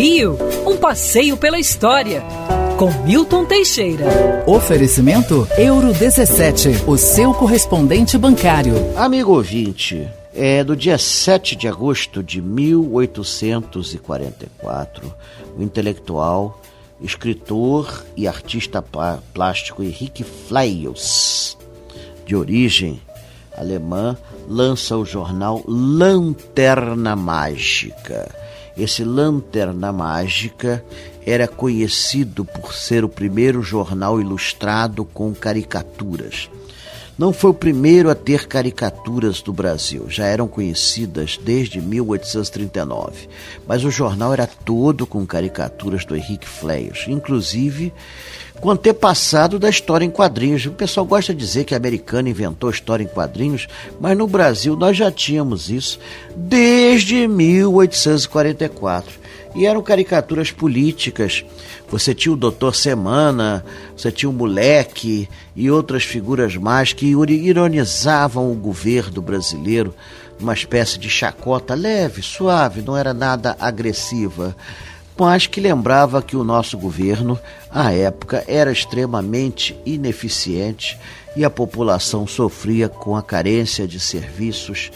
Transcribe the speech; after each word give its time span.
Rio, 0.00 0.38
um 0.64 0.76
passeio 0.76 1.36
pela 1.36 1.58
história. 1.58 2.22
Com 2.78 2.88
Milton 3.02 3.44
Teixeira. 3.44 4.04
Oferecimento 4.46 5.44
Euro 5.58 5.92
17, 5.92 6.84
o 6.86 6.96
seu 6.96 7.34
correspondente 7.34 8.16
bancário. 8.16 8.74
Amigo 8.96 9.32
ouvinte, 9.32 10.08
é 10.32 10.62
do 10.62 10.76
dia 10.76 10.96
7 10.96 11.56
de 11.56 11.66
agosto 11.66 12.22
de 12.22 12.40
1844, 12.40 15.12
o 15.58 15.62
intelectual, 15.64 16.62
escritor 17.00 18.04
e 18.16 18.28
artista 18.28 18.80
plástico 19.34 19.82
Henrique 19.82 20.22
Fleios, 20.22 21.58
de 22.24 22.36
origem 22.36 23.02
alemã, 23.56 24.16
lança 24.48 24.96
o 24.96 25.04
jornal 25.04 25.64
Lanterna 25.66 27.16
Mágica. 27.16 28.28
Esse 28.78 29.02
Lanterna 29.02 29.92
Mágica 29.92 30.84
era 31.26 31.48
conhecido 31.48 32.44
por 32.44 32.72
ser 32.72 33.04
o 33.04 33.08
primeiro 33.08 33.60
jornal 33.60 34.20
ilustrado 34.20 35.04
com 35.04 35.34
caricaturas. 35.34 36.48
Não 37.18 37.32
foi 37.32 37.50
o 37.50 37.54
primeiro 37.54 38.08
a 38.08 38.14
ter 38.14 38.46
caricaturas 38.46 39.42
do 39.42 39.52
Brasil, 39.52 40.06
já 40.08 40.26
eram 40.26 40.46
conhecidas 40.46 41.36
desde 41.36 41.80
1839. 41.80 43.28
Mas 43.66 43.82
o 43.82 43.90
jornal 43.90 44.32
era 44.32 44.46
todo 44.46 45.04
com 45.04 45.26
caricaturas 45.26 46.04
do 46.04 46.14
Henrique 46.14 46.48
Fleios, 46.48 47.06
inclusive 47.08 47.92
com 48.60 48.70
antepassado 48.70 49.58
da 49.58 49.68
história 49.68 50.04
em 50.04 50.10
quadrinhos. 50.10 50.64
O 50.66 50.70
pessoal 50.70 51.04
gosta 51.04 51.34
de 51.34 51.40
dizer 51.40 51.64
que 51.64 51.74
a 51.74 51.76
americana 51.76 52.28
inventou 52.28 52.70
história 52.70 53.02
em 53.02 53.08
quadrinhos, 53.08 53.66
mas 54.00 54.16
no 54.16 54.28
Brasil 54.28 54.76
nós 54.76 54.96
já 54.96 55.10
tínhamos 55.10 55.70
isso 55.70 55.98
desde 56.36 57.26
1844 57.26 59.26
e 59.58 59.66
eram 59.66 59.82
caricaturas 59.82 60.52
políticas. 60.52 61.44
Você 61.90 62.14
tinha 62.14 62.32
o 62.32 62.36
Doutor 62.36 62.76
Semana, 62.76 63.64
você 63.96 64.12
tinha 64.12 64.30
o 64.30 64.32
Moleque 64.32 65.28
e 65.56 65.68
outras 65.68 66.04
figuras 66.04 66.54
mais 66.54 66.92
que 66.92 67.06
ironizavam 67.06 68.52
o 68.52 68.54
governo 68.54 69.20
brasileiro, 69.20 69.92
uma 70.38 70.54
espécie 70.54 70.96
de 70.96 71.10
chacota 71.10 71.74
leve, 71.74 72.22
suave, 72.22 72.82
não 72.82 72.96
era 72.96 73.12
nada 73.12 73.56
agressiva, 73.58 74.54
mas 75.18 75.48
que 75.48 75.60
lembrava 75.60 76.22
que 76.22 76.36
o 76.36 76.44
nosso 76.44 76.78
governo, 76.78 77.36
à 77.68 77.92
época, 77.92 78.44
era 78.46 78.70
extremamente 78.70 79.76
ineficiente 79.84 80.96
e 81.34 81.44
a 81.44 81.50
população 81.50 82.28
sofria 82.28 82.88
com 82.88 83.16
a 83.16 83.22
carência 83.24 83.88
de 83.88 83.98
serviços 83.98 84.92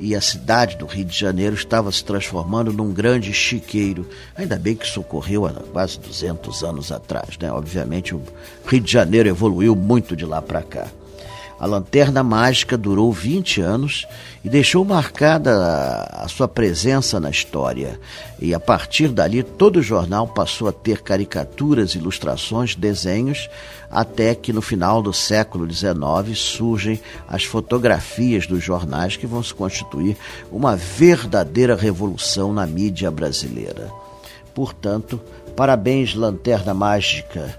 e 0.00 0.14
a 0.14 0.20
cidade 0.20 0.76
do 0.76 0.86
Rio 0.86 1.04
de 1.04 1.18
Janeiro 1.18 1.54
estava 1.54 1.90
se 1.90 2.04
transformando 2.04 2.72
num 2.72 2.92
grande 2.92 3.32
chiqueiro. 3.32 4.08
Ainda 4.36 4.58
bem 4.58 4.74
que 4.74 4.84
isso 4.86 5.00
ocorreu 5.00 5.46
há 5.46 5.50
quase 5.50 5.98
200 5.98 6.62
anos 6.64 6.92
atrás, 6.92 7.38
né? 7.38 7.50
Obviamente 7.52 8.14
o 8.14 8.22
Rio 8.66 8.80
de 8.80 8.92
Janeiro 8.92 9.28
evoluiu 9.28 9.74
muito 9.74 10.16
de 10.16 10.24
lá 10.24 10.40
para 10.42 10.62
cá. 10.62 10.88
A 11.58 11.66
Lanterna 11.66 12.22
Mágica 12.22 12.76
durou 12.76 13.12
20 13.12 13.60
anos 13.60 14.06
e 14.44 14.48
deixou 14.48 14.84
marcada 14.84 16.02
a 16.12 16.26
sua 16.26 16.48
presença 16.48 17.20
na 17.20 17.30
história. 17.30 17.98
E 18.40 18.52
a 18.52 18.58
partir 18.58 19.08
dali, 19.08 19.42
todo 19.42 19.76
o 19.76 19.82
jornal 19.82 20.26
passou 20.26 20.66
a 20.68 20.72
ter 20.72 21.00
caricaturas, 21.00 21.94
ilustrações, 21.94 22.74
desenhos, 22.74 23.48
até 23.88 24.34
que 24.34 24.52
no 24.52 24.60
final 24.60 25.00
do 25.00 25.12
século 25.12 25.70
XIX 25.72 26.36
surgem 26.36 27.00
as 27.28 27.44
fotografias 27.44 28.46
dos 28.46 28.62
jornais 28.62 29.16
que 29.16 29.26
vão 29.26 29.42
se 29.42 29.54
constituir 29.54 30.16
uma 30.50 30.74
verdadeira 30.74 31.76
revolução 31.76 32.52
na 32.52 32.66
mídia 32.66 33.10
brasileira. 33.10 33.90
Portanto, 34.52 35.20
parabéns, 35.56 36.14
Lanterna 36.14 36.74
Mágica, 36.74 37.58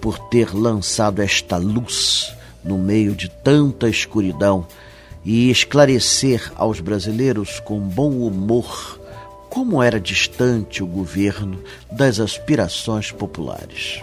por 0.00 0.18
ter 0.18 0.54
lançado 0.54 1.20
esta 1.20 1.56
luz 1.56 2.32
no 2.64 2.78
meio 2.78 3.14
de 3.14 3.28
tanta 3.28 3.88
escuridão 3.88 4.66
e 5.24 5.50
esclarecer 5.50 6.52
aos 6.56 6.80
brasileiros 6.80 7.60
com 7.60 7.78
bom 7.80 8.10
humor 8.10 9.00
como 9.48 9.82
era 9.82 10.00
distante 10.00 10.82
o 10.82 10.86
governo 10.86 11.62
das 11.90 12.18
aspirações 12.18 13.12
populares. 13.12 14.02